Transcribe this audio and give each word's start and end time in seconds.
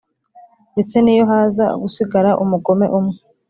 Ndetse 0.73 0.95
n’iyo 1.01 1.23
haza 1.31 1.65
gusigara 1.81 2.31
umugome 2.43 2.85
umwe, 2.97 3.15